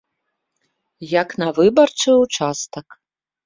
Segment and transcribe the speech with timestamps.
[1.19, 2.87] Як на выбарчы ўчастак.